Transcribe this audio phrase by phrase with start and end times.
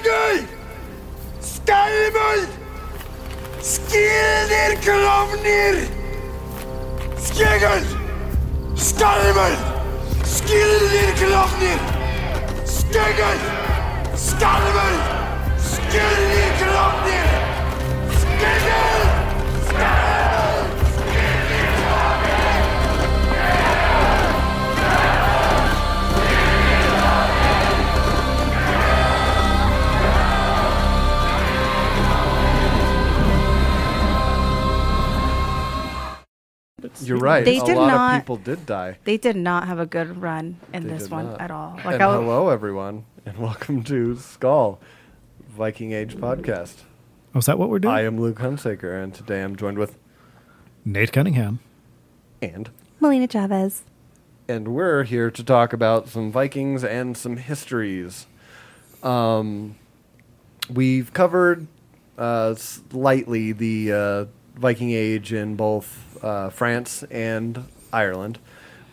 [0.00, 0.44] Skegel!
[1.40, 2.46] Skalmul!
[3.62, 5.76] Skildir klovnir!
[7.18, 7.84] Skegel!
[8.76, 9.56] Skalmul!
[10.24, 11.80] Skildir klovnir!
[12.66, 13.38] Skegel!
[14.16, 14.96] Skalmul!
[15.58, 17.28] Skildir klovnir!
[18.20, 19.19] Skegel!
[37.02, 37.44] You're right.
[37.44, 38.98] They a did lot not- of people did die.
[39.04, 41.40] They did not have a good run in They this one not.
[41.40, 41.78] at all.
[41.82, 44.80] and I- hello, everyone, and welcome to Skull
[45.48, 46.82] Viking Age podcast.
[47.34, 47.94] Oh, is that what we're doing?
[47.94, 49.96] I am Luke Hunsaker, and today I'm joined with
[50.84, 51.60] Nate Cunningham.
[52.42, 53.82] and Melina Chavez.
[54.48, 58.26] and we're here to talk about some Vikings and some histories.
[59.02, 59.76] Um,
[60.68, 61.66] we've covered
[62.18, 64.24] uh, slightly the uh,
[64.60, 68.38] Viking Age in both uh, France and Ireland,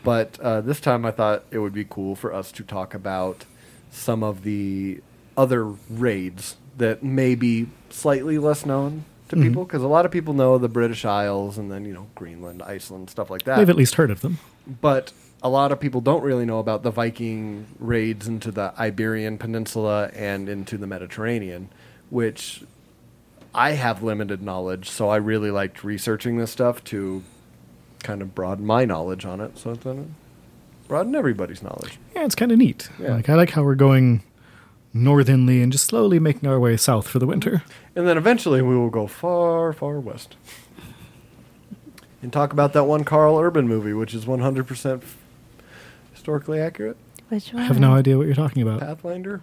[0.03, 3.45] but uh, this time I thought it would be cool for us to talk about
[3.91, 5.01] some of the
[5.35, 9.43] other raids that may be slightly less known to Mhm.
[9.43, 12.63] people because a lot of people know the British Isles and then you know Greenland,
[12.63, 14.37] Iceland, stuff like that They've at least heard of them.
[14.81, 15.11] but
[15.43, 20.09] a lot of people don't really know about the Viking raids into the Iberian Peninsula
[20.15, 21.69] and into the Mediterranean,
[22.09, 22.63] which
[23.57, 27.23] I have limited knowledge, so I really liked researching this stuff to
[28.03, 30.15] kind of broaden my knowledge on it, so then
[30.87, 31.97] broaden everybody's knowledge.
[32.15, 32.89] Yeah, it's kind of neat.
[32.99, 33.15] Yeah.
[33.15, 34.21] Like I like how we're going
[34.93, 37.63] northernly and just slowly making our way south for the winter.
[37.95, 40.35] And then eventually we will go far, far west.
[42.21, 45.17] And talk about that one Karl Urban movie, which is 100% f-
[46.13, 46.97] historically accurate.
[47.29, 47.63] Which one?
[47.63, 48.79] I have no idea what you're talking about.
[48.79, 49.41] Pathfinder.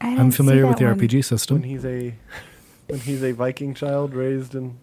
[0.00, 0.98] I I'm didn't see familiar with the one.
[0.98, 1.62] RPG when system.
[1.62, 2.14] he's a
[2.88, 4.78] when he's a Viking child raised in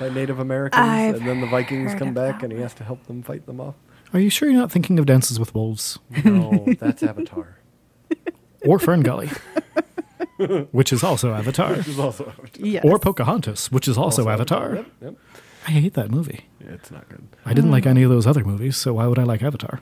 [0.00, 3.06] by Native Americans, I've and then the Vikings come back and he has to help
[3.06, 3.74] them fight them off.
[4.12, 7.58] Are you sure you're not thinking of Dances with Wolves No, that's Avatar.
[8.64, 9.28] or Fern Gully,
[10.72, 12.66] which is also Avatar, Which is also Avatar.
[12.66, 12.84] Yes.
[12.84, 14.76] or Pocahontas, which is also, Avatar?
[14.76, 15.14] Yep, yep.
[15.66, 16.46] I hate that movie.
[16.60, 17.26] Yeah, it's not good.
[17.44, 19.80] I didn't like any of those other movies, so why would I like Avatar?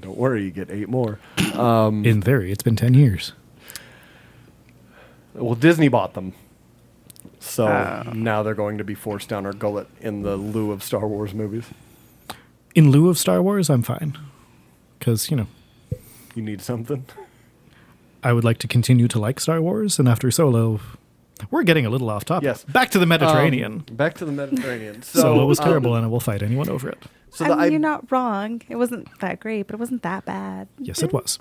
[0.00, 1.18] Don't worry, you get eight more.
[1.54, 3.32] Um, In theory, it's been ten years.
[5.34, 6.32] Well, Disney bought them,
[7.40, 8.12] so Oh.
[8.12, 11.34] now they're going to be forced down our gullet in the lieu of Star Wars
[11.34, 11.64] movies.
[12.74, 14.16] In lieu of Star Wars, I'm fine,
[14.98, 15.46] because you know
[16.34, 17.04] You need something.
[18.24, 20.80] I would like to continue to like Star Wars, and after Solo,
[21.50, 22.44] we're getting a little off topic.
[22.44, 22.64] Yes.
[22.64, 23.84] Back to the Mediterranean.
[23.88, 25.02] Um, back to the Mediterranean.
[25.02, 27.02] So, Solo was um, terrible, and I will fight anyone over it.
[27.30, 28.62] So I mean, I- you're not wrong.
[28.68, 30.68] It wasn't that great, but it wasn't that bad.
[30.78, 31.38] Yes, it was.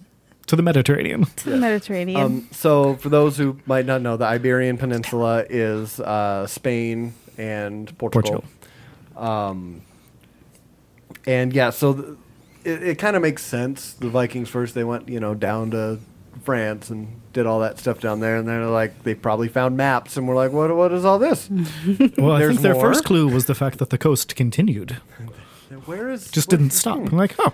[0.51, 1.23] To the Mediterranean.
[1.38, 2.19] To the Mediterranean.
[2.22, 7.97] Um, so, for those who might not know, the Iberian Peninsula is uh, Spain and
[7.97, 8.44] Portugal.
[9.16, 9.23] Portugal.
[9.31, 9.81] Um,
[11.25, 12.17] and yeah, so th-
[12.66, 13.94] it, it kind of makes sense.
[13.94, 16.00] The Vikings first, they went, you know, down to
[16.44, 20.17] France and did all that stuff down there, and they're like, they probably found maps,
[20.17, 20.75] and we're like, what?
[20.75, 21.50] What is all this?
[22.17, 22.84] Well, I There's think their more?
[22.94, 24.97] first clue was the fact that the coast continued.
[25.85, 26.29] Where is?
[26.29, 26.97] Just where- didn't stop.
[26.97, 27.53] I'm like, oh,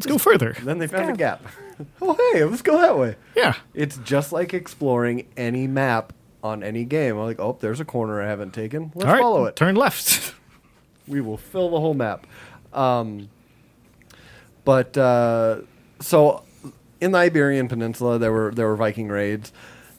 [0.00, 0.56] let's go further.
[0.62, 1.42] Then they found a gap.
[2.02, 3.16] oh, hey, let's go that way.
[3.36, 3.56] Yeah.
[3.74, 7.18] It's just like exploring any map on any game.
[7.18, 8.92] I'm like, oh, there's a corner I haven't taken.
[8.94, 9.56] Let's All right, follow it.
[9.56, 10.34] Turn left.
[11.06, 12.26] we will fill the whole map.
[12.72, 13.28] Um,
[14.64, 15.60] but uh,
[16.00, 16.44] so
[17.02, 19.52] in the Iberian Peninsula, there were there were Viking raids.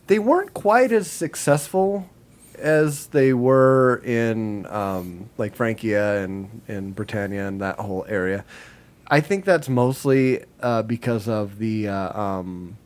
[0.08, 2.10] They weren't quite as successful
[2.58, 8.46] as they were in um, like Francia and in Britannia and that whole area.
[9.12, 12.78] I think that's mostly uh, because of the uh, um,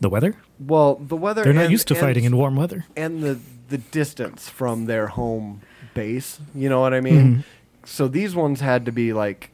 [0.00, 0.36] the weather?
[0.58, 1.42] well, the weather.
[1.44, 2.86] They're not and- used to and- fighting in warm weather.
[2.96, 3.38] and the
[3.68, 5.60] the distance from their home
[5.94, 6.38] base.
[6.54, 7.38] You know what I mean?
[7.38, 7.44] Mhm.
[7.84, 9.50] So these ones had to be like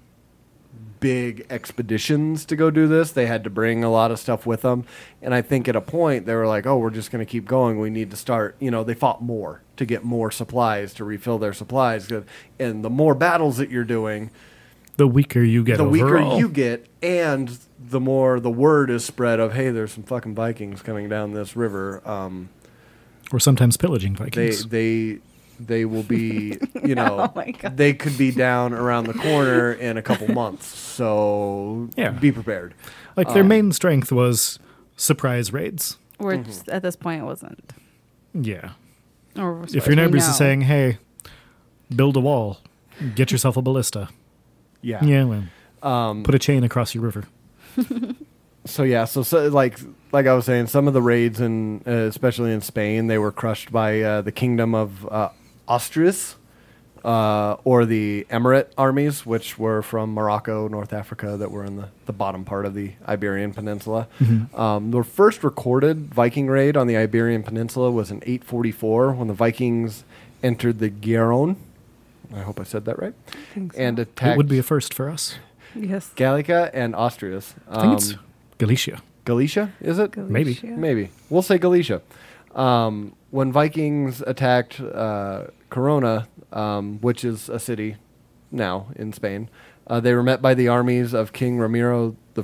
[1.01, 3.10] big expeditions to go do this.
[3.10, 4.84] They had to bring a lot of stuff with them,
[5.21, 7.47] and I think at a point they were like, "Oh, we're just going to keep
[7.47, 7.78] going.
[7.80, 11.39] We need to start." You know, they fought more to get more supplies to refill
[11.39, 12.10] their supplies.
[12.60, 14.30] and the more battles that you're doing,
[14.97, 16.39] The weaker you get the weaker overall.
[16.39, 20.83] you get, and the more the word is spread of, "Hey, there's some fucking Vikings
[20.83, 22.50] coming down this river." Um,
[23.33, 24.66] or sometimes pillaging Vikings.
[24.66, 25.18] they they
[25.59, 30.03] they will be you know Oh they could be down around the corner in a
[30.03, 32.10] couple months so Yeah.
[32.10, 32.74] be prepared
[33.16, 34.59] like their um, main strength was
[34.97, 35.98] surprise raids.
[36.18, 36.71] We're mm-hmm.
[36.71, 37.72] at this point, it wasn't.
[38.34, 38.71] Yeah.
[39.36, 40.98] Or If your neighbors are saying, "Hey,
[41.94, 42.60] build a wall,
[43.15, 44.09] get yourself a ballista,"
[44.82, 45.44] yeah yeah, well,
[45.82, 47.24] um put a chain across your river.
[48.66, 49.78] so yeah, so, so like
[50.12, 53.32] like I was saying, some of the raids and uh, especially in Spain, they were
[53.32, 55.30] crushed by uh, the kingdom of uh.
[57.04, 61.88] Uh, or the Emirate armies, which were from Morocco, North Africa, that were in the,
[62.06, 64.06] the bottom part of the Iberian Peninsula.
[64.54, 69.34] Um, the first recorded Viking raid on the Iberian Peninsula was in 844 when the
[69.34, 70.04] Vikings
[70.44, 71.56] entered the Garonne.
[72.34, 73.14] I hope I said that right.
[73.54, 73.78] think so.
[73.80, 75.36] And attacked It would be a first for us.
[75.74, 76.10] Yes.
[76.16, 77.54] Gallica and Asturias.
[77.68, 78.18] I think it's Um,
[78.58, 79.02] Galicia.
[79.24, 80.16] Galicia, is it?
[80.16, 80.54] Maybe.
[80.54, 80.76] Galicia.
[80.76, 81.10] Maybe.
[81.30, 82.02] We'll say Galicia.
[82.54, 87.96] Um, when Vikings attacked uh, Corona, um, which is a city
[88.50, 89.48] now in Spain,
[89.86, 92.40] uh, they were met by the armies of King Ramiro I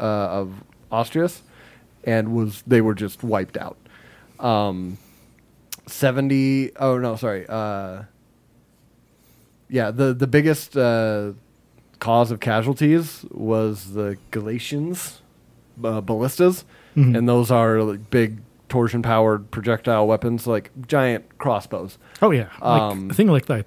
[0.00, 1.42] uh, of Asturias,
[2.04, 3.76] and was they were just wiped out.
[4.40, 4.98] Um,
[5.86, 6.74] Seventy.
[6.76, 7.46] Oh no, sorry.
[9.68, 11.32] Yeah, the the biggest uh,
[11.98, 15.22] cause of casualties was the Galatians
[15.82, 16.64] uh, ballistas,
[16.96, 17.16] Mhm.
[17.18, 21.98] and those are like big torsion powered projectile weapons, like giant crossbows.
[22.22, 23.66] Oh yeah, like Um, a thing like that.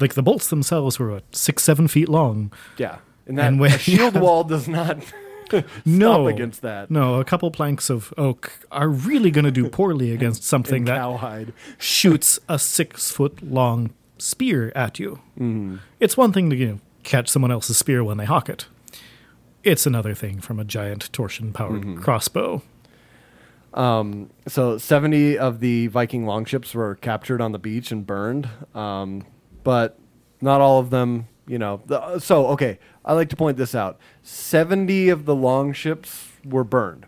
[0.00, 2.52] Like the bolts themselves were what, six, seven feet long.
[2.76, 4.98] Yeah, and that And when- a shield wall does not
[5.84, 6.90] no, against that.
[6.90, 10.98] No, a couple planks of oak are really going to do poorly against something that
[10.98, 11.52] cowhide.
[11.78, 15.20] shoots a six foot long spear at you.
[15.38, 15.76] Mm-hmm.
[16.00, 18.66] It's one thing to you know, catch someone else's spear when they hawk it.
[19.64, 22.00] It's another thing from a giant torsion powered Mm-hmm.
[22.02, 22.62] crossbow.
[23.74, 29.24] Um, so 70 of the Viking longships were captured on the beach and burned, um,
[29.62, 29.98] but
[30.40, 31.28] not all of them.
[31.46, 32.78] You know, the, so okay.
[33.04, 37.06] I like to point this out: 70 of the longships were burned,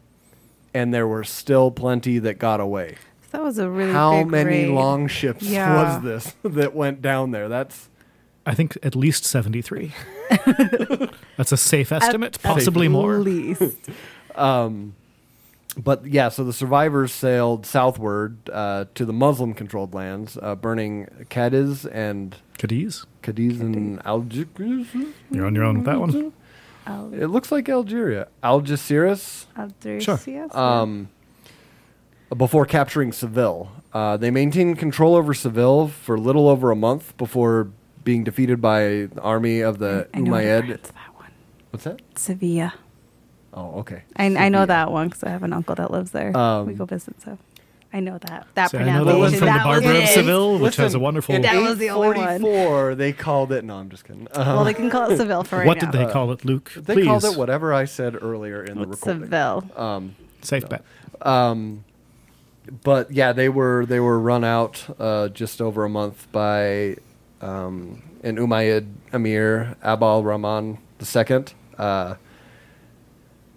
[0.73, 2.97] and there were still plenty that got away.
[3.31, 4.71] That was a really How big many raid.
[4.75, 5.75] longships Yeah.
[5.95, 7.49] was this that went down there?
[7.49, 7.89] That's
[8.47, 9.93] I think at least 73.
[11.37, 13.17] That's a safe estimate, at possibly more.
[13.17, 13.77] At least.
[14.37, 21.85] but yeah, so the survivors sailed southward uh, to the Muslim-controlled lands, uh, burning Cadiz
[21.87, 23.05] and Cadiz?
[23.23, 24.49] Cadiz and Algiers.
[25.31, 26.33] You're on your own with that one.
[26.87, 29.47] Al- It looks like Algeria, Algeciras.
[29.57, 30.47] Algeciras, yeah.
[30.53, 31.09] Um,
[32.37, 37.17] before capturing Seville, uh, they maintained control over Seville for a little over a month
[37.17, 37.69] before
[38.05, 40.61] being defeated by the army of the I know how Umayyad.
[40.61, 41.31] pronounce that one.
[41.71, 42.01] What's that?
[42.17, 42.75] Sevilla.
[43.53, 44.05] Oh, okay.
[44.17, 46.37] I, I know that one because I have an uncle that lives there.
[46.37, 47.37] Um, we go visit, so
[47.93, 49.39] I know that that See, I know that one pronunciation.
[49.39, 50.09] from that was Barbara of it.
[50.15, 51.35] Seville, which has a wonderful.
[51.35, 52.19] In That was the only one.
[52.19, 53.65] 844, they called it.
[53.65, 54.29] No, I'm just kidding.
[54.29, 55.91] Uh, Well, they can call it Seville for right what now.
[55.91, 56.71] did they call it, Luke?
[56.77, 57.07] they Please.
[57.07, 59.23] called it whatever I said earlier in the recording.
[59.25, 59.65] Seville.
[59.77, 60.85] Um, Safe bet.
[61.23, 61.85] Um,
[62.85, 66.97] but yeah, they were they were run out uh, just over a month by
[67.41, 70.79] um, an Umayyad emir Abd al-Rahman
[71.17, 71.45] II.
[71.79, 72.15] Uh,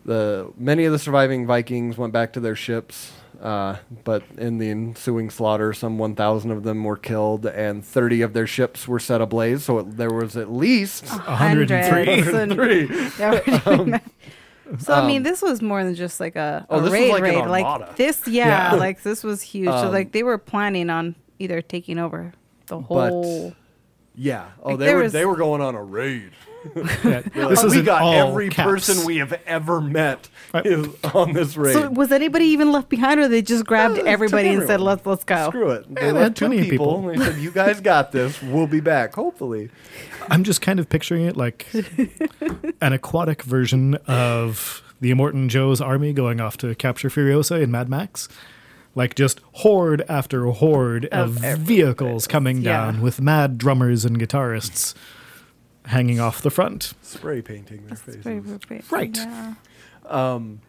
[0.05, 4.69] the many of the surviving Vikings went back to their ships, uh, but in the
[4.69, 9.21] ensuing slaughter, some 1,000 of them were killed, and 30 of their ships were set
[9.21, 9.63] ablaze.
[9.63, 11.35] So it, there was at least 103.
[11.35, 12.87] Hundreds and- three.
[13.19, 14.01] Yeah, we're
[14.73, 14.85] doing that.
[14.85, 17.23] so I mean, this was more than just like a, Um, Oh, a raid like
[17.23, 17.45] raid.
[17.45, 18.79] Like this, yeah, Yeah.
[18.79, 19.67] like this was huge.
[19.67, 22.33] so Um, like they were planning on either taking over
[22.67, 23.53] the whole.
[24.15, 24.45] Yeah.
[24.61, 26.31] Oh, Like, they were was- they were going on a raid.
[27.03, 27.19] Yeah,
[27.49, 28.65] this is we got every caps.
[28.69, 30.65] person we have ever met Right.
[30.65, 31.73] is on this raid.
[31.73, 35.05] So was anybody even left behind, or they just grabbed Yeah, everybody and said, "Let's
[35.05, 35.93] let's go." Screw it.
[35.93, 36.85] They they left had two plenty people.
[37.01, 37.09] people.
[37.09, 38.41] and They said, "You guys got this.
[38.41, 39.13] We'll be back.
[39.13, 39.71] Hopefully."
[40.29, 41.67] I'm just kind of picturing it like
[42.81, 47.89] an aquatic version of the Immortan Joe's army going off to capture Furiosa in Mad
[47.89, 48.29] Max.
[48.95, 52.71] Like just horde after horde of, Of vehicles coming Yeah.
[52.91, 54.93] down with mad drummers and guitarists
[55.85, 56.93] hanging off the front.
[57.01, 58.59] Spray painting their It's very, faces.
[58.67, 59.17] very- Right.
[59.17, 59.53] Yeah.
[60.07, 60.59] Um,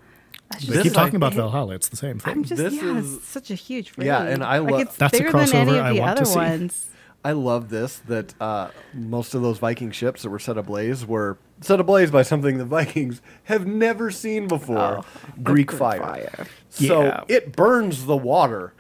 [0.51, 1.75] That's They keep talking like- about Valhalla.
[1.75, 2.33] It's the same thing.
[2.33, 4.07] I'm just This yeah, is- it's such a huge raid.
[4.07, 6.17] Yeah, and I like it's That's a bigger than any crossover of I the want
[6.17, 6.37] to other see.
[6.39, 6.87] ones.
[7.25, 11.39] I love this that uh, most of those Viking ships that were set ablaze were
[11.63, 15.05] set ablaze by something the Vikings have never seen before: Oh,
[15.43, 16.01] Greek Greek fire.
[16.01, 16.47] fire.
[16.75, 17.21] So Yeah.
[17.29, 18.73] it burns the water.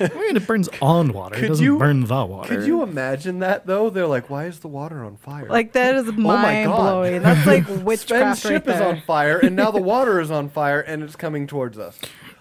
[0.00, 1.36] I mean, it burns on water.
[1.36, 2.56] Could it doesn't you- burn the water.
[2.56, 3.88] Could you imagine that though?
[3.90, 6.76] They're like, "Why is the water on fire?" Like that is Oh my mind God.
[6.78, 7.22] blowing.
[7.22, 8.88] That's like Sven's witchcraft right ship is there.
[8.88, 12.00] on fire, and now the water is on fire, and it's coming towards us.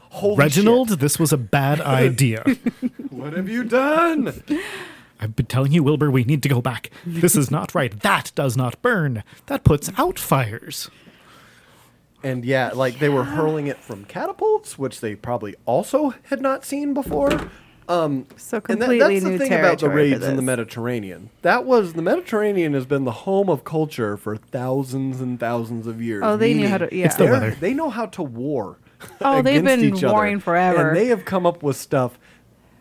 [0.09, 0.99] Holy Reginald, shit.
[0.99, 2.43] this was a bad idea.
[3.11, 4.41] what have you done?
[5.19, 6.89] I've been telling you, Wilbur, we need to go back.
[7.05, 7.97] This is not right.
[7.99, 9.23] That does not burn.
[9.45, 10.89] That puts out fires.
[12.23, 16.63] And yeah, like they were hurling it from catapults, which they probably also had not
[16.65, 17.49] seen before.
[17.89, 20.41] Um, so And that, completely that's new the thing about the raids in the.
[20.41, 21.29] Mediterranean.
[21.41, 26.01] That was the Mediterranean has been the home of culture for thousands and thousands of
[26.01, 26.21] years.
[26.25, 27.05] Oh, they knew how to- yeah.
[27.07, 27.57] It's the they're- weather.
[27.59, 28.77] They know how to war.
[29.19, 30.13] Oh, they've been each other.
[30.13, 30.89] warring forever.
[30.89, 32.19] and they have come up with stuff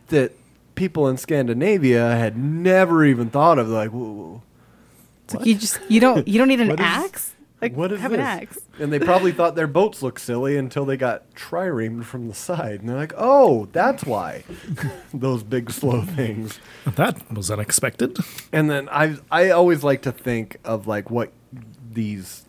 [0.09, 0.31] that
[0.75, 3.67] people in Scandinavia had never even thought of.
[3.69, 4.41] Like, whoa, whoa,
[5.25, 7.33] It's like you just you don't you don't need an axe.
[7.61, 8.19] Like what is have this?
[8.19, 8.59] an axe.
[8.79, 12.79] And they probably thought their boats looked silly until they got triremed from the side,
[12.79, 14.43] and they're like, "Oh, that's why."
[15.13, 16.59] Those big slow things.
[16.85, 18.17] That was unexpected.
[18.51, 21.31] And then I I always like to think of like what
[21.93, 22.45] these,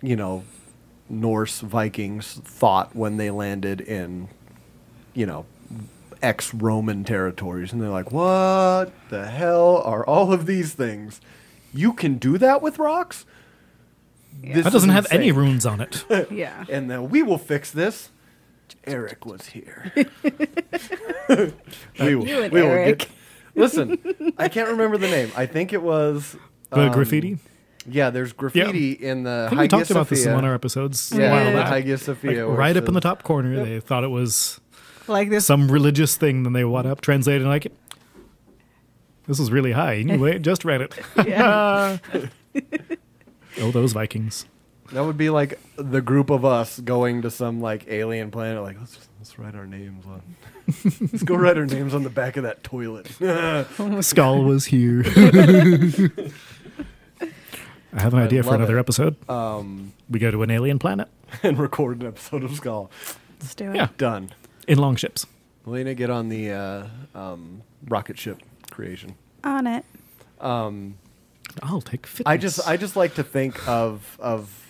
[0.00, 0.44] you know,
[1.08, 4.28] Norse Vikings thought when they landed in,
[5.14, 5.46] you know,
[6.22, 11.20] ex-Roman territories, and they're like, "What the hell are all of these things?
[11.74, 13.26] You can do that with rocks?
[14.42, 16.04] This That doesn't have any runes on it.
[16.30, 16.64] Yeah.
[16.68, 18.10] And then we will fix this.
[18.84, 19.92] Eric was here.
[21.28, 23.08] we will, You and we will get-
[23.54, 23.98] listen,
[24.38, 25.30] I can't remember the name.
[25.36, 26.36] I think it was
[26.70, 27.38] The um, graffiti.
[27.88, 30.48] Yeah, there's graffiti in the I think we Hagia talked about this in one of
[30.48, 31.68] our episodes a yeah, while the back.
[31.68, 32.46] Hagia Sophia.
[32.48, 34.60] Like, right it up in the top corner, they thought it was
[35.06, 36.42] Like this some religious thing.
[36.42, 37.70] Then they went up, translated, and like,
[39.28, 39.96] this is really high.
[39.96, 40.94] Anyway, just read it.
[41.24, 41.98] Yeah.
[43.60, 44.46] Oh, those Vikings.
[44.92, 48.62] That would be like the group of us going to some like alien planet.
[48.62, 50.22] Like let's let's write our names on.
[51.12, 53.06] let's go write our names on the back of that toilet.
[54.04, 55.02] Skull was here.
[57.92, 58.80] I have an idea for another it.
[58.80, 59.16] episode.
[59.30, 61.08] um, We go to an alien planet
[61.42, 62.90] and record an episode of Skull.
[63.40, 63.76] Let's do it.
[63.76, 63.88] Yeah.
[63.96, 64.30] Done.
[64.68, 65.26] in long ships.
[65.64, 69.16] Lena, get on the uh, um, rocket ship creation.
[69.42, 69.84] On it.
[71.62, 72.30] I'll take fitness.
[72.30, 74.66] I just I just like to think of of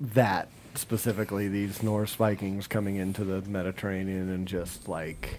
[0.00, 5.38] that specifically these Norse Vikings coming into the Mediterranean and just like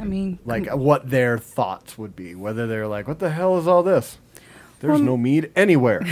[0.00, 2.34] I mean like what their thoughts would be.
[2.34, 4.18] Whether they're like what the hell is all this?
[4.80, 6.04] There's Well, no mead anywhere.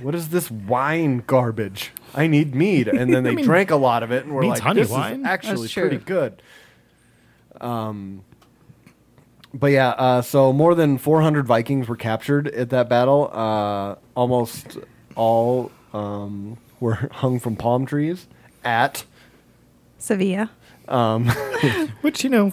[0.00, 1.90] What is this wine garbage?
[2.14, 2.86] I need mead.
[2.86, 5.20] And then they mean, drank a lot of it and were like honey this wine.
[5.20, 6.40] is actually pretty good.
[7.60, 8.22] Um
[9.54, 13.30] but yeah, uh, so more than 400 Vikings were captured at that battle.
[13.32, 14.78] Uh, almost
[15.14, 18.26] all um, were hung from palm trees
[18.64, 19.04] at.
[19.98, 20.50] Sevilla.
[22.00, 22.52] Which you know,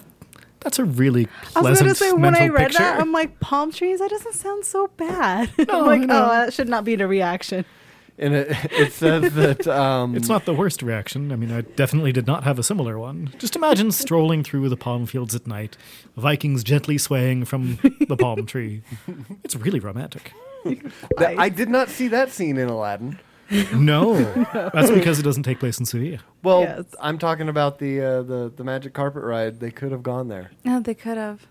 [0.60, 1.26] that's a really
[1.56, 2.78] I was pleasant gonna say when mental I read picture.
[2.78, 3.98] that, I'm like palm trees.
[3.98, 5.50] That doesn't sound so bad.
[5.58, 6.24] No, I'm like, I know.
[6.24, 7.64] oh, that should not be the reaction.
[8.20, 9.66] And it, it says that.
[9.66, 11.32] Um, It's not the worst reaction.
[11.32, 13.30] I mean, I definitely did not have a similar one.
[13.38, 15.76] Just imagine strolling through the palm fields at night,
[16.16, 18.82] Vikings gently swaying from the palm tree.
[19.44, 20.32] It's really romantic.
[20.64, 23.18] that- I did not see that scene in Aladdin.
[23.74, 24.14] No,
[24.72, 26.18] that's because it doesn't take place in Sevilla.
[26.44, 26.84] Well, Yes.
[27.00, 29.58] I'm talking about the, uh, the the magic carpet ride.
[29.58, 30.52] They could have gone there.
[30.64, 31.48] No, they could have.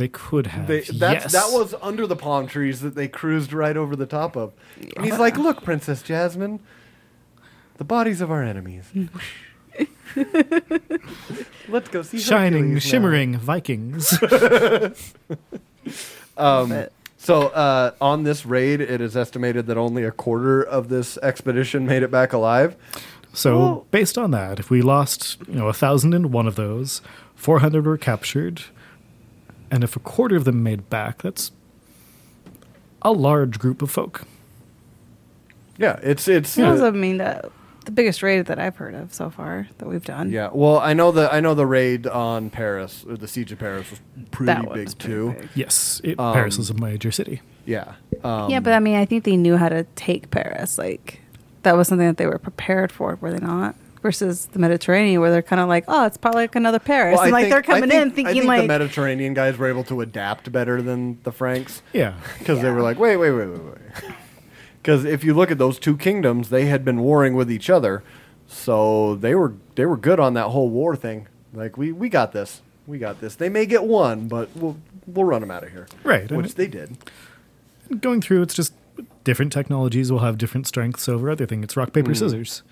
[0.00, 0.66] They could have.
[0.66, 1.32] They, that's, yes.
[1.32, 4.54] That was under the palm trees that they cruised right over the top of.
[4.96, 6.58] And he's like, "Look, Princess Jasmine,
[7.76, 8.86] the bodies of our enemies.
[11.68, 14.18] Let's go see shining, Hercules now." shimmering Vikings.
[14.22, 14.96] But
[17.18, 21.84] So uh, on this raid, it is estimated that only a quarter of this expedition
[21.84, 22.74] made it back alive.
[23.34, 26.54] So Well- based on that, if we lost, you know, a thousand and one of
[26.56, 27.02] those,
[27.34, 28.62] four hundred were captured,
[29.70, 31.52] and if a quarter of them made back, that's
[33.02, 34.22] a large group of folk.
[35.78, 36.54] Yeah, it's it's.
[36.56, 37.50] that was, uh, I mean, the,
[37.86, 40.30] the biggest raid that I've heard of so far that we've done.
[40.30, 43.58] yeah, well, I know the I know the raid on Paris, or the siege of
[43.58, 44.00] Paris, was
[44.30, 45.32] pretty that one big was pretty too.
[45.40, 45.48] big.
[45.54, 47.40] Yes, it, Um, Paris is a major city.
[47.64, 50.76] Yeah, um, yeah, but I mean, I think they knew how to take Paris.
[50.76, 51.20] Like
[51.62, 53.74] that was something that they were prepared for, were they not?
[54.02, 57.24] Versus the Mediterranean, where they're kind of like, oh, it's probably like another Paris, well,
[57.24, 59.68] and like think- they're coming think- in I thinking think like, the Mediterranean guys were
[59.68, 63.46] able to adapt better than the Franks Yeah, because they were like, wait, wait, wait,
[63.46, 64.14] wait, wait.
[64.82, 68.02] Because if you look at those two kingdoms, they had been warring with each other,
[68.46, 71.28] so they were they were good on that whole war thing.
[71.52, 73.34] Like we we got this, we got this.
[73.34, 75.86] They may get one, but we'll we'll run them out of here.
[76.02, 76.96] Right, which it- they did.
[78.00, 78.72] going through, it's just
[79.24, 81.64] different technologies will have different strengths over other things.
[81.64, 82.14] It's rock paper hmm.
[82.14, 82.62] scissors.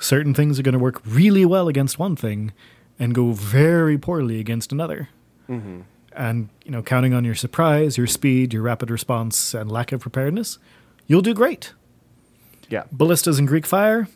[0.00, 2.52] Certain things are going to work really well against one thing,
[2.98, 5.08] and go very poorly against another.
[5.48, 5.80] Mm-hmm.
[6.12, 10.00] And you know, counting on your surprise, your speed, your rapid response, and lack of
[10.00, 10.58] preparedness,
[11.06, 11.72] you'll do great.
[12.68, 14.08] Yeah, Ballistas and Greek fire,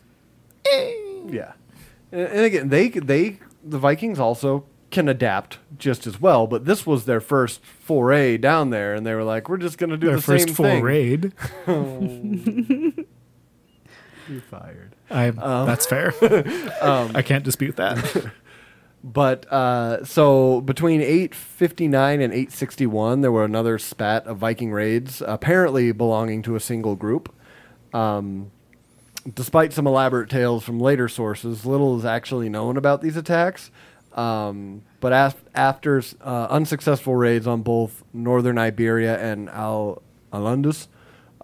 [0.71, 0.93] eh.
[1.27, 1.53] yeah.
[2.11, 6.45] And, again, they they the Vikings also can adapt just as well.
[6.45, 9.89] But this was their first foray down there, and they were like, "We're just going
[9.89, 11.17] to do their the first same thing." foray.
[11.67, 11.99] Oh.
[14.29, 14.92] You're fired.
[15.09, 16.13] I, Um, that's fair.
[16.21, 18.31] I can't dispute that.
[19.03, 25.91] But uh, so between 859 and 861, there were another spat of Viking raids, apparently
[25.91, 27.33] belonging to a single group.
[27.93, 28.51] Um,
[29.35, 33.71] despite some elaborate tales from later sources, little is actually known about these attacks.
[34.13, 40.87] Um, but af- after uh, unsuccessful raids on both northern Iberia and Al Andalus,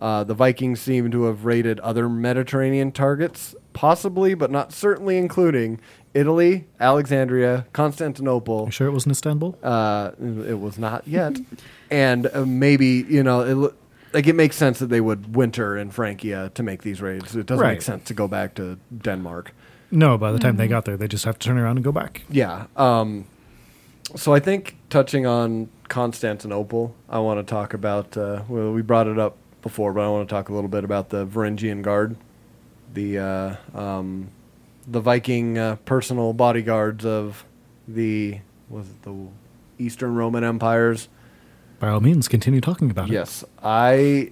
[0.02, 5.80] uh, the Vikings seem to have raided other Mediterranean targets, possibly but not certainly including
[6.14, 8.66] Italy, Alexandria, Constantinople.
[8.66, 9.58] You sure it wasn't Istanbul?
[9.62, 11.38] Uh, it was not yet,
[11.92, 13.74] and uh, maybe you know, it,
[14.14, 17.36] like it makes sense that they would winter in Francia to make these raids.
[17.36, 19.54] It doesn't make sense to go back to Denmark.
[19.92, 20.58] No, by the time Mm-hmm.
[20.58, 22.22] they got there, they just have to turn around and go back.
[22.30, 22.68] Yeah.
[22.78, 23.26] Um,
[24.16, 28.16] so I think touching on Constantinople, I want to talk about.
[28.18, 30.84] Uh, well, we brought it up before, but I want to talk a little bit
[30.84, 32.16] about the Varangian Guard,
[32.94, 34.30] the uh, um,
[34.88, 37.46] the Viking uh, personal bodyguards of
[37.88, 38.40] the
[38.70, 39.28] was it the
[39.78, 41.08] Eastern Roman empires.
[41.80, 43.14] By all means, continue talking about it.
[43.14, 44.32] Yes, I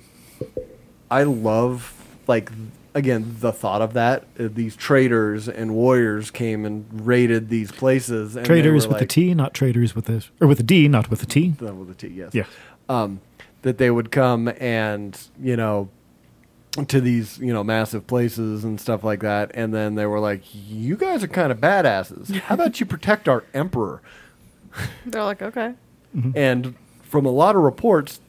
[1.10, 1.94] I love
[2.28, 2.52] like
[2.94, 8.36] again the thought of that uh, these traders and warriors came and raided these places.
[8.36, 11.10] And Traders with like, a T, not traders with a or with a D, not
[11.10, 11.50] with a T.
[11.58, 12.34] the- with a T, yes.
[12.34, 12.46] Yeah.
[12.90, 13.22] Um,
[13.68, 15.90] that they would come and you know
[16.88, 20.42] to these you know massive places and stuff like that, and then they were like,
[20.54, 22.34] "You guys are kind of badasses.
[22.40, 24.02] How about you protect our emperor?"
[25.06, 25.74] They're like, okay.
[26.36, 28.20] And from a lot of reports,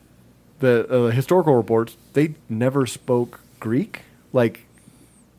[0.59, 4.03] the uh, historical reports, they never spoke Greek.
[4.33, 4.67] Like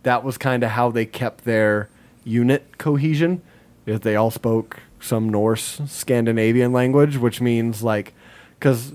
[0.03, 1.89] that was kind of how they kept their
[2.23, 3.41] unit cohesion.
[3.85, 8.13] Is they all spoke some Norse Scandinavian language, which means like,
[8.57, 8.93] because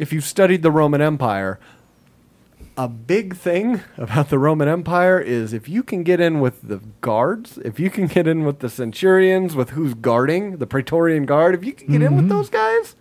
[0.00, 1.60] if you've studied the Roman Empire,
[2.76, 6.78] a big thing about the Roman Empire is if you can get in with the
[7.02, 11.54] guards, if you can get in with the centurions, with who's guarding the Praetorian Guard,
[11.54, 12.34] if you can get in with mm-hmm.
[12.34, 12.96] those guys,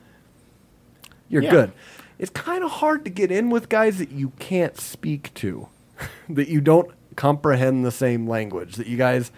[1.30, 1.52] you're Yeah.
[1.52, 1.72] good.
[2.20, 5.70] It's kind of hard to get in with guys that you can't speak to,
[6.30, 9.32] that you don't comprehend the same language, that you guys,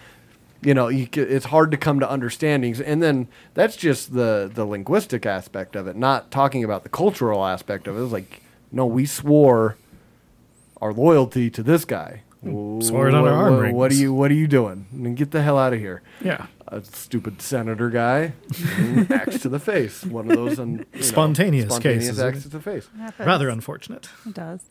[0.64, 2.80] you know, you, it's hard to come to understandings.
[2.80, 7.46] And then that's just the the linguistic aspect of it, not talking about the cultural
[7.46, 8.04] aspect of it.
[8.04, 9.78] It's like, no, we swore
[10.82, 12.24] our loyalty to this guy.
[12.44, 14.88] Swore it on our What- arm what, what are you What are you doing?
[14.92, 16.48] And get the hell out of here Yeah.
[16.68, 20.04] a stupid senator guy, mm, axe to the face.
[20.04, 22.20] One of those un, you know, Spontaneous spontaneous cases.
[22.20, 22.88] axe to the face.
[23.20, 24.10] Rather unfortunate.
[24.26, 24.62] It does.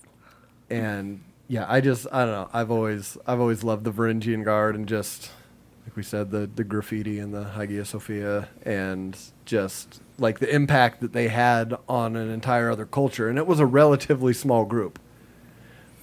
[0.68, 2.48] And yeah, I just I don't know.
[2.52, 5.30] I've always I've always loved the Varangian Guard and just
[5.90, 11.00] like we said the the graffiti and the Hagia Sophia and just like the impact
[11.00, 13.28] that they had on an entire other culture.
[13.28, 15.00] And it was a relatively small group.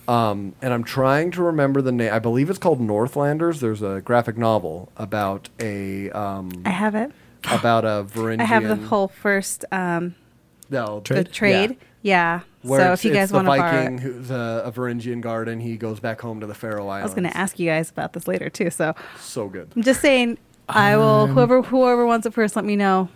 [0.05, 2.11] Um, and I'm trying to remember the name.
[2.11, 3.61] I believe it's called Northlanders.
[3.61, 7.13] There's a graphic novel about a um, I have it.
[7.49, 8.41] about a Varangian.
[8.41, 10.15] I have the whole first um,
[10.69, 11.31] no, the Trade?
[11.31, 11.77] trade.
[12.07, 12.41] Yeah.
[12.61, 15.61] Where So if you guys want to Viking borrow, the a, a Varangian guard and
[15.61, 17.01] he goes back home to the Faroe Islands.
[17.01, 18.69] I was going to ask you guys about this later too.
[18.69, 19.71] So So good.
[19.75, 20.37] I'm just saying,
[20.69, 21.03] I will.
[21.03, 23.09] Um, Whoever whoever wants it first, let me know.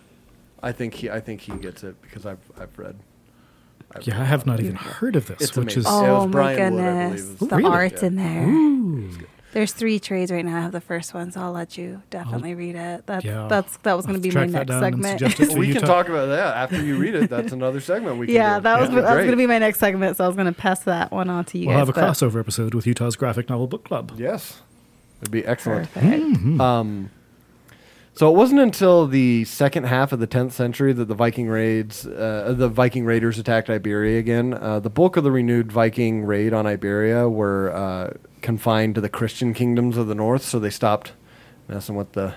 [0.62, 2.96] I think he I think he gets it because I've I've read.
[3.94, 4.64] I've Yeah, I have about not it.
[4.64, 5.80] even heard of this, It's which amazing.
[5.80, 7.70] is Oh, it was Oh my Brian Wood, I believe, goodness, is- the Really?
[7.70, 8.06] art Yeah.
[8.06, 8.48] in there.
[8.48, 9.10] Ooh.
[9.52, 10.56] There's three trades right now.
[10.56, 13.06] I have the first one, so I'll let you definitely read it.
[13.06, 13.48] That's Yeah.
[13.48, 15.20] that's that was going to be my next segment.
[15.20, 17.28] Well, we can talk- talk about that after you read it.
[17.28, 18.62] That's another segment we can yeah, do.
[18.62, 20.36] that was That'd be that was going to be my next segment, so I was
[20.36, 21.86] going to pass that one on to you We'll guys.
[21.88, 24.12] have a crossover episode with Utah's Graphic Novel Book Club.
[24.16, 24.62] Yes,
[25.20, 25.92] it'd be excellent.
[25.92, 26.60] Perfect.
[26.60, 27.10] Um,
[28.14, 32.06] so it wasn't until the second half of the 10th century that the Viking raids,
[32.06, 34.52] uh, the Viking raiders attacked Iberia again.
[34.52, 38.12] Uh, the bulk of the renewed Viking raid on Iberia were uh,
[38.42, 41.12] confined to the Christian kingdoms of the north, so they stopped
[41.68, 42.34] messing with the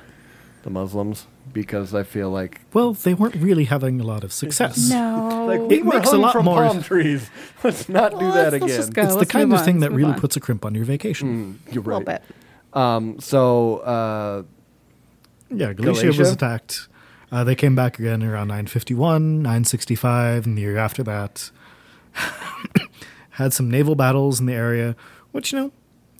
[0.63, 4.89] the Muslims because I feel like Well, they weren't really having a lot of success.
[4.89, 7.29] No, like It we were makes a lot from more- palm trees.
[7.63, 8.67] Let's not do that let's- let's again.
[8.77, 9.01] just go.
[9.03, 10.19] It's the let's kind move of thing on, that let's really on.
[10.19, 11.59] puts a crimp on your vacation.
[11.67, 12.21] Mm, you're a little right.
[12.73, 12.79] bit.
[12.81, 14.43] Um, so uh,
[15.49, 16.19] Yeah, Galicia, Galatia?
[16.19, 16.87] was attacked.
[17.31, 21.51] Uh, they came back again around 951, 965, and the year after that.
[23.31, 24.95] Had some naval battles in the area,
[25.31, 25.71] which, you know,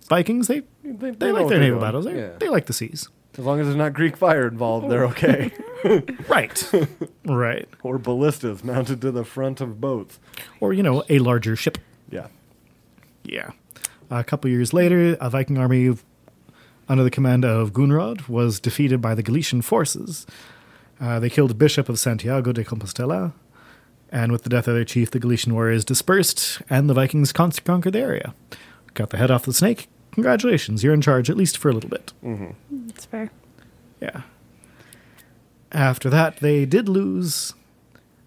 [0.10, 1.82] Vikings, they, they, they, know like their naval doing.
[1.82, 2.06] battles.
[2.06, 2.30] They, Yeah.
[2.40, 3.10] they like the seas.
[3.38, 5.52] As long as there's not Greek fire involved, they're okay.
[6.28, 6.72] Right.
[7.26, 7.68] right.
[7.84, 10.20] or ballistas mounted to the front of boats.
[10.60, 11.78] Or, you know, a larger ship.
[12.10, 12.28] Yeah.
[13.24, 13.52] Yeah.
[14.10, 15.94] A couple years later, a Viking army
[16.90, 20.26] under the command of Gunrod was defeated by the Galician forces.
[21.00, 23.34] Uh, they killed Bishop of Santiago de Compostela,
[24.12, 27.52] and with the death of their chief, the Galician warriors dispersed, and the Vikings con-
[27.52, 28.34] conquered the area.
[28.96, 29.88] Got the head off the snake.
[30.16, 32.14] Congratulations, you're in charge at least for a little bit.
[32.24, 32.88] Mm-hmm.
[32.88, 33.30] That's fair.
[34.02, 34.22] Yeah.
[35.72, 37.54] After that, they did lose.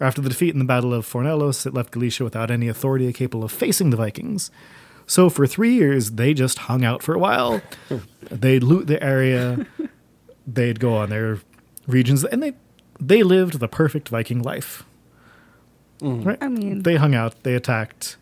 [0.01, 3.42] After the defeat in the Battle of Fornellos, it left Galicia without any authority capable
[3.44, 4.51] of facing the Vikings.
[5.07, 7.62] So for three years, they just hung out for a while.
[8.31, 9.66] They'd loot the area.
[10.46, 11.40] They'd go on their
[11.87, 12.53] regions, and they
[13.01, 14.85] they lived the perfect Viking life.
[16.01, 16.29] Mm-hmm.
[16.29, 16.38] Right?
[16.40, 17.42] I mean- they hung out.
[17.42, 18.18] They attacked.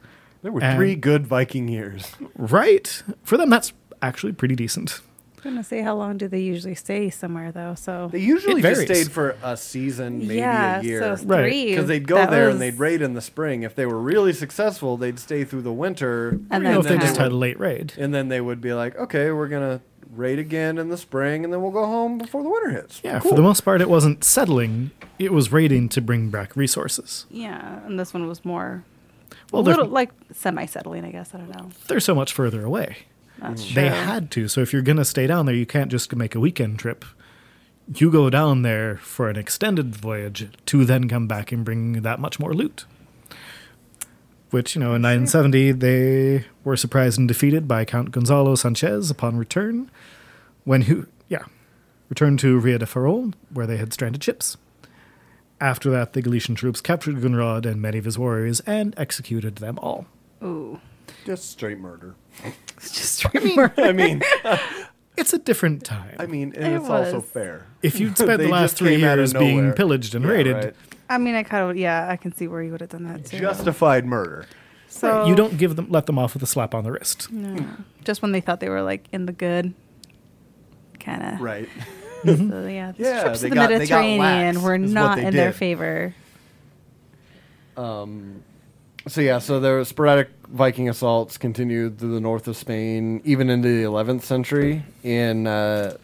[0.47, 2.13] There were And- three good Viking years.
[2.37, 5.01] Right for them, that's actually pretty decent.
[5.45, 7.75] I'm gonna say how long do they usually stay somewhere though?
[7.75, 11.01] So They usually It just stayed for a season, maybe yeah, a year.
[11.01, 11.51] so Right.
[11.51, 11.71] three.
[11.71, 13.65] Because they'd go that there was- and they'd raid in the spring.
[13.65, 16.39] If they were really successful, they'd stay through the winter.
[16.49, 17.95] And you know, then if they kinda- just had a late raid.
[17.99, 19.81] and then they would be like, okay, we're going to
[20.15, 23.01] raid again in the spring, and then we'll go home before the winter hits.
[23.03, 23.33] Yeah, Cool.
[23.33, 27.27] for the most part, it wasn't settling; it was raiding to bring back resources.
[27.33, 28.85] Yeah, and this one was more
[29.53, 31.35] Well, a little like semi-settling, I guess.
[31.35, 31.71] I don't know.
[31.89, 32.99] they're so much further away.
[33.39, 33.75] That's true.
[33.75, 34.49] They had to.
[34.49, 37.05] So if you're going to stay down there, you can't just make a weekend trip.
[37.95, 42.19] You go down there for an extended voyage to then come back and bring that
[42.19, 42.85] much more loot.
[44.51, 49.37] Which, you know, in 970, they were surprised and defeated by Count Gonzalo Sanchez upon
[49.37, 49.91] return,
[50.65, 51.45] when who, yeah,
[52.09, 54.57] returned to Ria de Ferrol, where they had stranded ships.
[55.61, 59.79] After that, the Galician troops captured Gunrod and many of his warriors and executed them
[59.79, 60.07] all.
[60.43, 60.81] Ooh,
[61.25, 62.15] Just straight murder.
[62.77, 63.73] it's just straight murder.
[63.79, 64.23] I mean,
[65.17, 66.15] It's a different time.
[66.19, 67.25] I mean, and It it's also was.
[67.25, 67.67] fair.
[67.83, 69.73] if you'd spent They the last just three came out of years being nowhere.
[69.73, 70.75] pillaged and Yeah, raided, right.
[71.09, 73.25] I mean, I kind of yeah, I can see where you would have done that
[73.25, 73.39] too.
[73.39, 74.45] Justified murder.
[74.89, 77.33] so you don't give them let them off with a slap on the wrist.
[77.33, 77.65] No.
[78.05, 79.73] just when they thought they were like in the good,
[81.01, 81.41] kind of.
[81.41, 81.69] Right.
[82.27, 84.19] So yeah, the Yeah, trips they to the got- Mediterranean
[84.55, 86.15] lax, were not they in their favor.
[87.77, 88.43] Um,
[89.09, 93.51] so yeah, so there were sporadic Viking assaults continued through the north of Spain, even
[93.51, 94.83] into the 11th century.
[95.03, 95.97] In uh,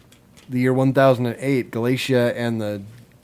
[0.49, 2.81] the year 1008, Galicia and the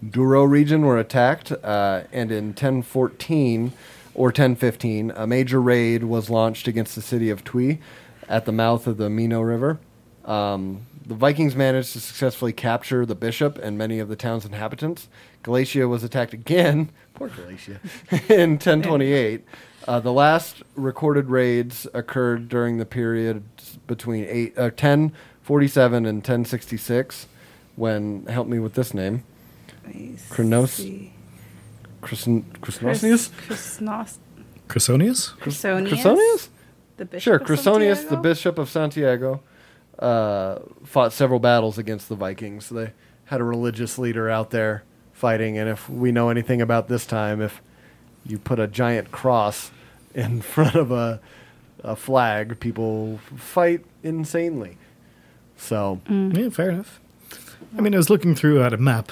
[0.10, 3.74] Douro region were attacked, uh, and in 1014
[4.16, 7.80] or 1015, a major raid was launched against the city of Tui
[8.28, 9.80] at the mouth of the Mino River.
[10.26, 15.10] Um, the Vikings managed to successfully capture the bishop and many of the town's inhabitants.
[15.42, 16.92] Galatia was attacked again.
[17.16, 17.80] Poor Galatia.
[18.30, 19.44] in 1028.
[19.88, 23.44] Uh, the last recorded raids occurred during the period
[23.88, 27.26] between eight, uh, 1047 and 1066
[27.76, 29.24] when, help me with this name,
[30.30, 31.14] Chronos- See.
[32.04, 33.30] Chryson- Chris- Chrysonius?
[33.48, 34.18] Chrysnos-
[34.68, 35.36] Chrysonius?
[35.40, 35.90] Chrysonius?
[35.90, 36.50] Chrysonius?
[36.98, 39.42] The bishop Sure, of Chrysonius, the bishop of Santiago,
[40.00, 42.70] uh, fought several battles against the Vikings.
[42.70, 42.94] They
[43.26, 44.84] had a religious leader out there
[45.14, 47.62] fighting, and if we know anything about this time, if
[48.26, 49.72] you put a giant cross
[50.14, 51.20] in front of a,
[51.84, 54.78] a flag, people fight insanely.
[55.58, 56.36] So, mm.
[56.36, 57.00] Yeah, fair enough.
[57.78, 59.12] I mean, I was looking through at a map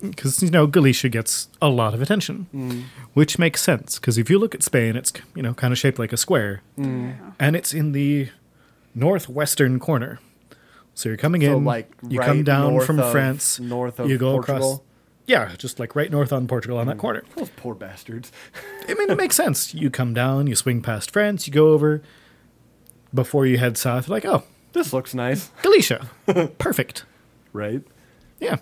[0.00, 2.84] because you know Galicia gets a lot of attention, mm.
[3.14, 5.98] which makes sense because if you look at Spain, it's you know kind of shaped
[5.98, 7.14] like a square, mm.
[7.38, 8.28] and it's in the
[8.94, 10.20] northwestern corner.
[10.96, 14.00] So you're coming so in, like you right come down north from of- France, north
[14.00, 14.56] of you go Portugal.
[14.72, 14.80] across.
[15.26, 17.22] Yeah, just like right north on Portugal on that corner.
[17.36, 18.32] Those poor bastards.
[18.88, 19.74] I mean, it makes sense.
[19.74, 22.02] You come down, you swing past France, you go over.
[23.14, 26.08] Before you head south, like, oh, This looks nice, Galicia,
[26.58, 27.04] perfect.
[27.52, 27.82] right?
[28.40, 28.56] Yeah,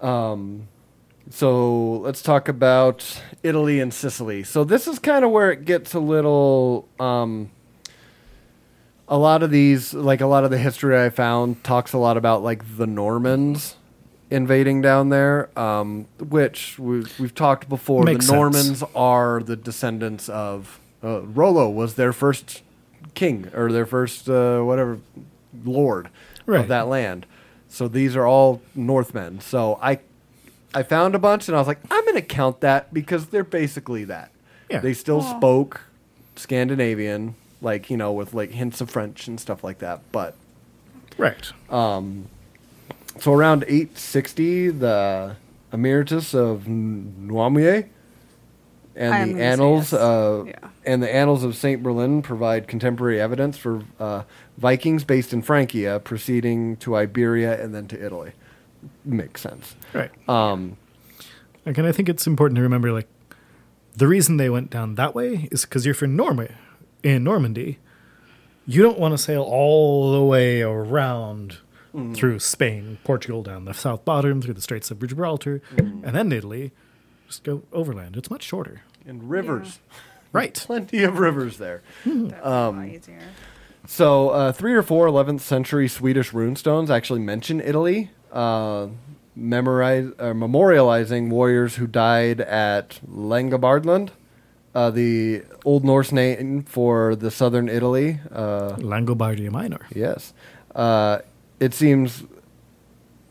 [0.00, 0.68] Um,
[1.30, 4.42] So let's talk about Italy and Sicily.
[4.42, 6.88] So this is kind of where it gets a little.
[7.00, 7.50] Um,
[9.08, 12.16] a lot of these, like a lot of the history I found, talks a lot
[12.16, 13.76] about like the Normans
[14.30, 18.04] invading down there, um, which we've, we've talked before.
[18.04, 18.38] Makes the sense.
[18.80, 22.62] Normans are the descendants of uh, Rollo was their first
[23.14, 24.98] king or their first uh, whatever
[25.64, 26.08] lord
[26.46, 26.60] Right.
[26.60, 27.26] of that land.
[27.68, 29.40] So these are all Northmen.
[29.40, 29.98] So I
[30.74, 33.44] I found a bunch and I was like, I'm going to count that because they're
[33.44, 34.30] basically that.
[34.70, 34.80] Yeah.
[34.80, 35.36] They still Aw.
[35.36, 35.82] spoke
[36.36, 40.00] Scandinavian, like, you know, with like hints of French and stuff like that.
[40.12, 40.34] But
[41.16, 41.50] right.
[41.70, 45.36] so around 860, the
[45.72, 47.88] Ermentarius of Noirmoutier
[48.94, 50.00] and I'm the annals yes.
[50.00, 50.68] uh, Yeah.
[50.84, 54.24] and the annals of Saint Bertin provide contemporary evidence for uh,
[54.58, 58.32] Vikings based in Francia proceeding to Iberia and then to Italy.
[59.04, 59.76] Makes sense.
[59.92, 60.10] Right.
[60.28, 60.76] Um,
[61.64, 63.08] Like, and I think it's important to remember, like,
[63.96, 66.54] the reason they went down that way is because you're from Normandy.
[67.02, 67.78] In Normandy,
[68.66, 71.58] you don't want to sail all the way around
[72.14, 76.72] through Spain, Portugal, down the south bottom, through the Straits of Gibraltar, and then Italy.
[77.26, 78.16] Just go overland.
[78.16, 78.82] It's much shorter.
[79.06, 79.80] and rivers.
[80.32, 80.54] Right.
[80.66, 81.82] Plenty of rivers there.
[82.04, 83.18] Definitely a Um, lot easier.
[83.86, 88.10] So, uh, three or four 11th century Swedish runestones actually mention Italy.
[88.30, 88.88] Uh,
[89.34, 94.10] memorize, uh, memorializing warriors who died at Langobardland,
[94.74, 98.20] uh, the Old Norse name for the southern Italy.
[98.30, 99.86] Uh, Langobardia Minor.
[99.94, 100.32] Yes.
[100.74, 101.18] Uh,
[101.60, 102.24] it seems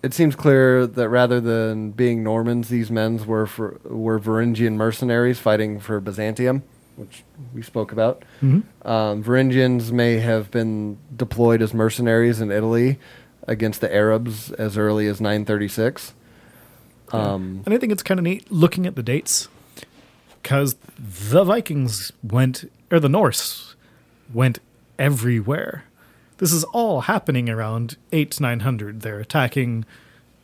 [0.04, 5.38] it seems clear that rather than being Normans, these men were for, were Varangian mercenaries
[5.39, 6.63] fighting for Byzantium,
[6.95, 7.23] which
[7.54, 8.23] we spoke about.
[8.41, 8.63] Mhm.
[8.84, 12.97] Um, Varangians may have been deployed as mercenaries in Italy
[13.47, 16.13] against the Arabs as early as 936.
[17.12, 19.49] Um, And I think it's kind of neat looking at the dates
[20.41, 23.75] because the Vikings went, or the Norse
[24.34, 24.60] went
[24.97, 25.84] everywhere.
[26.38, 29.01] This is all happening around 8 900.
[29.01, 29.86] They're attacking,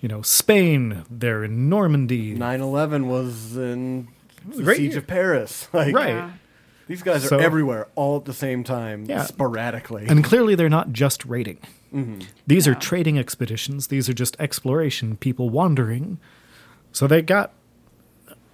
[0.01, 1.03] you know, Spain.
[1.09, 2.35] They're in Normandy.
[2.35, 4.07] 9/11 was in
[4.45, 4.99] the Great siege year.
[4.99, 5.67] of Paris.
[5.73, 6.09] Like, Right.
[6.09, 6.31] Yeah.
[6.87, 9.23] These guys are So- everywhere all at the same time, Yeah.
[9.23, 10.05] sporadically.
[10.07, 11.57] And clearly they're not just raiding.
[11.93, 12.19] Mm-hmm.
[12.45, 13.87] These are trading expeditions.
[13.87, 16.17] These are just exploration, people wandering.
[16.93, 17.51] So they got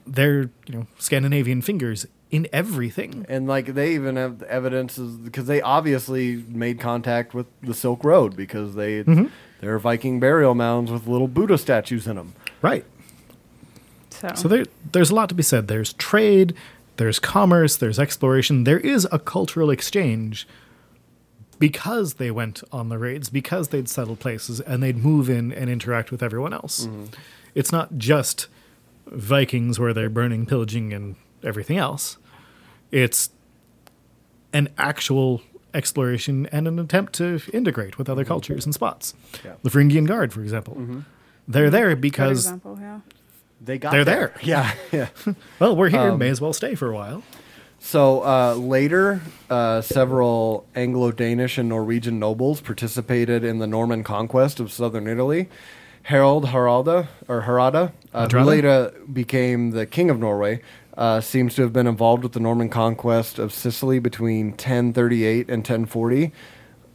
[0.05, 3.25] their, you know, Scandinavian fingers in everything.
[3.29, 8.35] And like they even have evidence because they obviously made contact with the Silk Road
[8.35, 9.29] because they Mhm.
[9.61, 12.33] there are Viking burial mounds with little Buddha statues in them.
[12.61, 12.85] Right.
[14.09, 15.67] So, So there, there's a lot to be said.
[15.67, 16.53] There's trade,
[16.97, 18.63] there's commerce, there's exploration.
[18.63, 20.47] There is a cultural exchange
[21.59, 25.69] because they went on the raids, because they'd settle places and they'd move in and
[25.69, 26.87] interact with everyone else.
[27.55, 28.47] It's not just
[29.07, 32.17] Vikings where they're burning, pillaging, and everything else.
[32.91, 33.29] It's
[34.53, 35.41] an actual
[35.73, 39.13] exploration and an attempt to integrate with other cultures and spots.
[39.43, 39.53] Yeah.
[39.63, 41.03] The Phrygian Guard, for example.
[41.47, 42.99] They're there because example, yeah.
[43.59, 44.33] They got They're there.
[44.43, 45.07] Yeah, yeah.
[45.59, 46.11] Well, we're here.
[46.11, 47.23] Um, may as well stay for a while.
[47.79, 54.71] So uh, later, uh, several Anglo-Danish and Norwegian nobles participated in the Norman conquest of
[54.71, 55.49] southern Italy.
[56.03, 60.61] Harold Haralda or Harada, uh, who later became the king of Norway,
[60.97, 65.59] uh, seems to have been involved with the Norman conquest of Sicily between 1038 and
[65.59, 66.31] 1040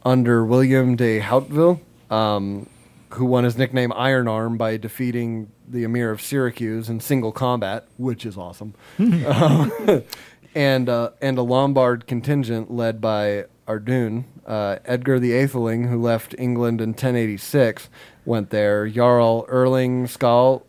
[0.05, 2.69] under William de Hauteville, um,
[3.11, 7.87] who won his nickname Iron Arm by defeating the emir of Syracuse in single combat,
[7.97, 8.73] which is awesome.
[8.99, 9.71] Um,
[10.55, 14.25] and uh, and a Lombard contingent led by Arduin.
[14.45, 17.89] Uh, Edgar the Atheling, who left England in 1086,
[18.29, 18.87] went there.
[18.87, 20.65] Jarl Erling Skal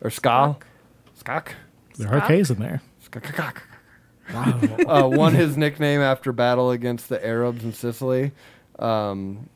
[0.00, 0.60] or Skal
[1.14, 1.56] Skak
[1.96, 2.28] There are Scott?
[2.28, 2.82] K's in there.
[3.04, 3.62] Skakakak.
[4.86, 8.32] uh, won his nickname after battle against the Arabs in Sicily.
[8.78, 9.48] Um,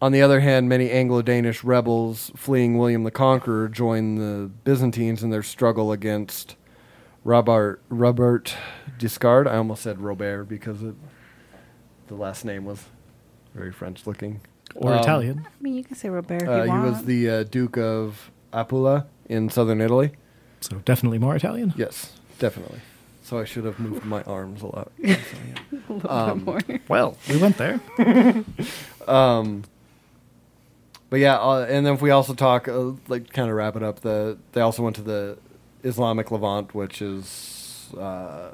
[0.00, 5.30] on the other hand, many Anglo-Danish rebels fleeing William the Conqueror joined the Byzantines in
[5.30, 6.54] their struggle against
[7.24, 8.56] Robert Robert
[8.98, 9.48] Guiscard.
[9.48, 10.94] I almost said Robert because it,
[12.06, 12.84] the last name was
[13.52, 14.40] very French-looking.
[14.74, 15.46] Or Um, Italian.
[15.46, 18.30] I mean, you can say Robert if Uh, you he was the uh, Duke of
[18.52, 20.12] Apulia in southern Italy.
[20.60, 21.74] So definitely more Italian.
[21.76, 22.80] Yes, definitely.
[23.22, 24.90] So I should have moved my arms a lot.
[25.02, 25.78] So, yeah.
[25.88, 26.80] a little um, bit more.
[26.88, 27.80] Well, we went there.
[29.08, 29.64] Um,
[31.10, 33.82] but yeah, uh, and then if we also talk, uh, like, kind of wrap it
[33.82, 35.36] up, the they also went to the
[35.82, 38.52] Islamic Levant, which is uh,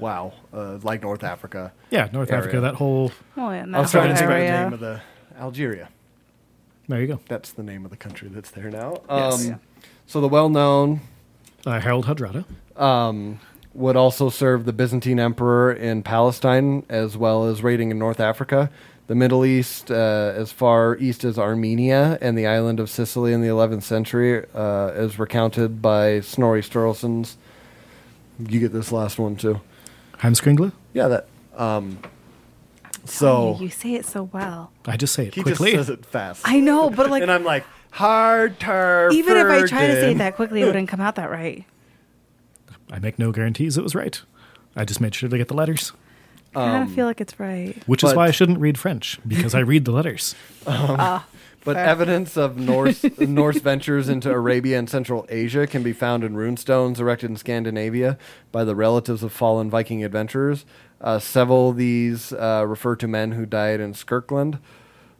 [0.00, 1.72] wow, uh, like North Africa.
[1.90, 2.42] Yeah, North Area.
[2.42, 3.12] Africa, that whole.
[3.36, 5.00] Oh, yeah, in I was trying to think of the name of the
[5.38, 5.88] Algeria.
[6.88, 7.20] There you go.
[7.28, 9.02] That's the name of the country that's there now.
[9.08, 9.40] Yes.
[9.44, 9.56] Um, Yeah.
[10.06, 11.00] So the well-known
[11.64, 12.44] Uh, Harold Hardrada.
[12.76, 13.38] um,
[13.74, 18.68] would also serve the Byzantine emperor in Palestine as well as raiding in North Africa,
[19.06, 23.40] the Middle East, uh, as far east as Armenia, and the island of Sicily in
[23.40, 27.36] the 11th century, uh, as recounted by Snorri Sturluson's.
[28.40, 29.60] You get this last one too.
[30.20, 30.72] Heimskringla.
[30.92, 31.26] Yeah, that.
[31.56, 31.98] Um,
[33.02, 34.72] Oh, so you, you say it so well.
[34.86, 35.72] I just say it he quickly.
[35.72, 39.12] just says it fast, I know, but like, and I'm like hard turf.
[39.14, 41.64] even if I try to say it that quickly, it wouldn't come out that right.
[42.92, 44.20] I make no guarantees it was right.
[44.76, 45.92] I just made sure to get the letters,
[46.54, 47.76] I kind of feel like it's right.
[47.86, 50.34] which is why I shouldn't read French because I read the letters.
[50.66, 51.26] Ah,
[51.64, 51.84] But Fair.
[51.84, 56.56] evidence of Norse Norse ventures into Arabia and Central Asia can be found in rune
[56.56, 58.16] stones erected in Scandinavia
[58.50, 60.64] by the relatives of fallen Viking adventurers.
[61.00, 64.58] Uh, several of these uh, refer to men who died in Serkland,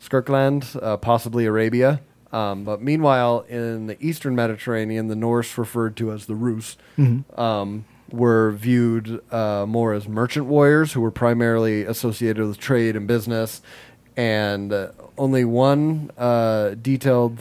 [0.01, 2.01] Serkland, uh, possibly Arabia.
[2.33, 6.77] Um, but meanwhile, in the eastern Mediterranean, the Norse, referred to as the Rus,
[7.37, 13.07] um, were viewed uh, more as merchant warriors who were primarily associated with trade and
[13.07, 13.63] business.
[14.17, 17.39] And uh, only one uh, detailed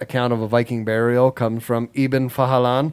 [0.00, 2.92] account of a Viking burial comes from Ibn Fadlan,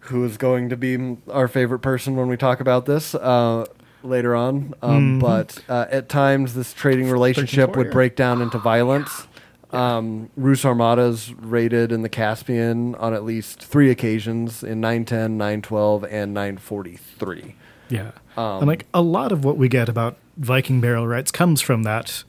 [0.00, 3.66] who is going to be m- our favorite person when we talk about this uh,
[4.02, 4.74] later on.
[4.82, 5.20] Um, Mhm.
[5.20, 9.26] But uh, at times, this trading relationship would break down into violence.
[9.72, 16.04] Um, Rus Armadas raided in the Caspian on at least three occasions in 910, 912,
[16.04, 17.56] and 943.
[17.88, 18.12] Yeah.
[18.36, 21.82] Um, and like a lot of what we get about Viking burial rites comes from
[21.84, 22.24] that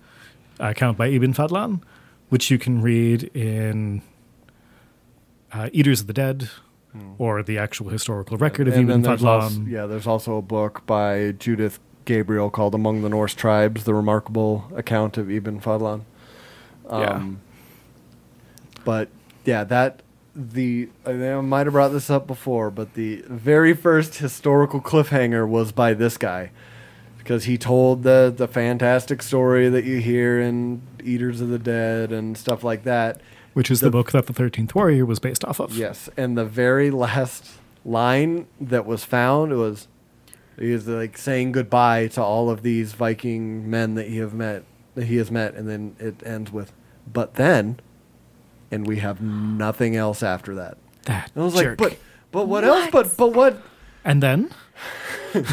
[0.59, 1.81] account by Ibn Fadlan,
[2.29, 4.01] which you can read in
[5.51, 6.49] uh, Eaters of the Dead
[7.19, 8.79] or the actual historical record of Hmm.
[8.81, 9.41] And Ibn then there's Fadlan.
[9.41, 13.93] also, yeah, there's also a book by Judith Gabriel called Among the Norse Tribes, the
[13.93, 16.01] remarkable account of Ibn Fadlan.
[16.89, 17.09] Yeah.
[17.11, 17.41] Um,
[18.85, 19.09] But
[19.45, 20.01] yeah, that
[20.33, 24.79] the I think I might have brought this up before, but the very first historical
[24.79, 26.51] cliffhanger was by this guy
[27.27, 32.13] because he told the the fantastic story that you hear in Eaters of the Dead
[32.13, 33.19] and stuff like that.
[33.53, 35.75] which is the, the- book that the Thirteenth Warrior was based off of.
[35.75, 37.45] Yes, and the very last
[37.83, 39.89] line that was found was
[40.57, 44.63] he is like saying goodbye to all of these Viking men that he have met
[44.95, 46.71] that he has met, and then it ends with
[47.11, 47.79] "but then,"
[48.71, 50.77] and we have nothing else after that.
[51.03, 51.81] That And I was jerk.
[51.81, 51.97] like, "But
[52.31, 52.89] but what, else?
[52.89, 53.61] But but what?"
[54.05, 54.49] and then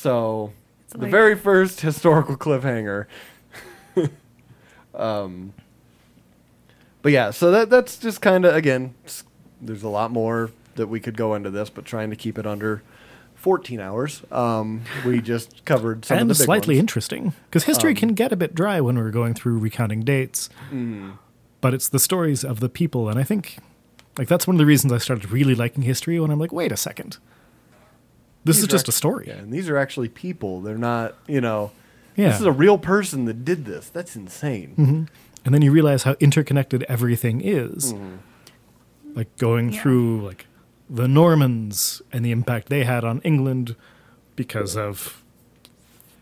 [0.00, 0.52] So
[0.88, 3.04] the like- very first historical cliffhanger.
[4.94, 5.52] um,
[7.02, 8.94] but yeah, so that that's just kind of again.
[9.60, 12.46] There's a lot more that we could go into this, but trying to keep it
[12.46, 12.82] under
[13.34, 14.22] 14 hours.
[14.32, 16.78] Um, we just covered some and of the big slightly ones.
[16.78, 20.48] Um, interesting because history can get a bit dry when we're going through recounting dates.
[20.68, 21.10] Mm-hmm.
[21.60, 23.58] But it's the stories of the people, and I think
[24.16, 26.18] like that's one of the reasons I started really liking history.
[26.18, 27.18] When I'm like, wait a second,
[28.44, 29.26] this These is are just a story.
[29.28, 30.60] Yeah, and these are actually people.
[30.60, 31.72] They're not, you know.
[32.16, 32.28] Yeah.
[32.30, 33.88] This is a real person that did this.
[33.88, 35.08] That's insane.
[35.44, 38.16] and then you realize how interconnected everything is Mm-hmm.
[39.14, 39.80] like going Yeah.
[39.82, 40.46] through like
[40.88, 43.76] the normans and the impact they had on england
[44.36, 45.22] because of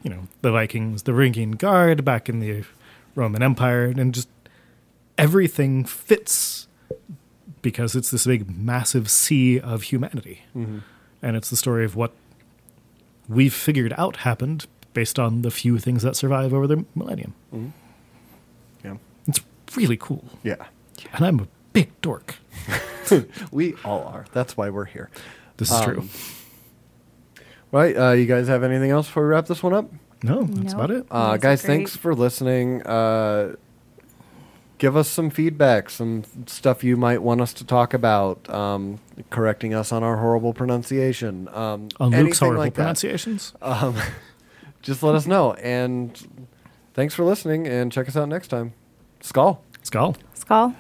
[0.02, 2.64] you know the vikings the Varangian guard back in the
[3.14, 4.28] roman empire and just
[5.16, 6.68] everything fits
[7.62, 10.78] because it's this big massive sea of humanity Mm-hmm.
[11.22, 12.12] And it's the story of what
[13.28, 17.34] we've figured out happened based on the few things that survive over the millennium
[18.84, 18.96] Yeah.
[19.26, 19.40] it's
[19.76, 20.66] really cool Yeah.
[21.12, 22.36] and I'm a big dork.
[23.50, 24.26] We all are.
[24.32, 25.08] That's why we're here.
[25.56, 26.08] This is Um, true.
[27.72, 27.96] Right.
[27.96, 29.90] Uh, you guys have anything else before we wrap this one up?
[30.22, 30.78] No, that's No.
[30.78, 31.06] about it.
[31.10, 31.66] Uh, These guys, great.
[31.76, 32.82] thanks for listening.
[32.82, 33.54] Uh,
[34.78, 39.74] give us some feedback, some stuff you might want us to talk about, um, correcting
[39.74, 41.48] us on our horrible pronunciation.
[41.48, 43.54] Um, On Luke's anything horrible like pronunciations.
[43.60, 43.96] Um,
[44.82, 45.54] just let us know.
[45.54, 46.48] And
[46.94, 48.72] thanks for listening, and check us out next time.
[49.20, 49.62] Skull.
[49.82, 50.16] Skull.
[50.34, 50.74] Skull.